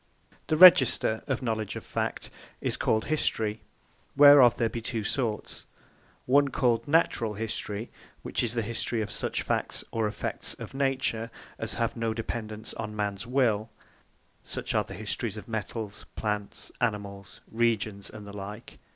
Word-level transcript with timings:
The 0.47 0.57
Register 0.57 1.21
of 1.27 1.43
Knowledge 1.43 1.75
Of 1.75 1.85
Fact 1.85 2.31
is 2.59 2.75
called 2.75 3.05
History. 3.05 3.61
Whereof 4.17 4.57
there 4.57 4.67
be 4.67 4.81
two 4.81 5.03
sorts: 5.03 5.67
one 6.25 6.47
called 6.47 6.87
Naturall 6.87 7.35
History; 7.35 7.91
which 8.23 8.41
is 8.41 8.55
the 8.55 8.63
History 8.63 9.03
of 9.03 9.11
such 9.11 9.43
Facts, 9.43 9.83
or 9.91 10.07
Effects 10.07 10.55
of 10.55 10.73
Nature, 10.73 11.29
as 11.59 11.75
have 11.75 11.95
no 11.95 12.15
Dependance 12.15 12.73
on 12.73 12.95
Mans 12.95 13.27
Will; 13.27 13.69
Such 14.43 14.73
as 14.73 14.79
are 14.79 14.83
the 14.87 14.95
Histories 14.95 15.37
of 15.37 15.47
Metals, 15.47 16.07
Plants, 16.15 16.71
Animals, 16.81 17.41
Regions, 17.51 18.09
and 18.09 18.25
the 18.25 18.35
like. 18.35 18.79